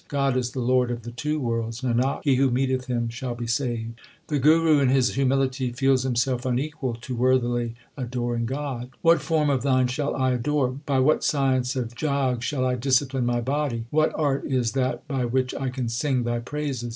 God 0.07 0.35
is 0.35 0.49
the 0.49 0.61
Lord 0.61 0.89
of 0.89 1.03
the 1.03 1.11
two 1.11 1.39
worlds 1.39 1.81
Nanak, 1.81 2.21
he 2.23 2.37
who 2.37 2.49
meeteth 2.49 2.87
Him 2.87 3.07
shall 3.09 3.35
be 3.35 3.45
saved. 3.45 4.01
The 4.29 4.39
Guru 4.39 4.79
in 4.79 4.89
his 4.89 5.13
humility 5.13 5.71
feels 5.73 6.01
himself 6.01 6.43
unequal 6.43 6.95
to 6.95 7.15
worthily 7.15 7.75
adoring 7.95 8.47
God: 8.47 8.89
What 9.03 9.21
form 9.21 9.51
of 9.51 9.61
Thine 9.61 9.85
shall 9.85 10.15
I 10.15 10.31
adore? 10.31 10.69
By 10.71 10.97
what 11.01 11.23
science 11.23 11.75
of 11.75 11.93
Jog 11.93 12.41
shall 12.41 12.65
I 12.65 12.77
discipline 12.77 13.27
my 13.27 13.41
body? 13.41 13.85
What 13.91 14.11
art 14.15 14.43
is 14.45 14.71
that 14.71 15.07
by 15.07 15.23
which 15.25 15.53
I 15.53 15.69
can 15.69 15.87
sing 15.87 16.23
Thy 16.23 16.39
praises 16.39 16.89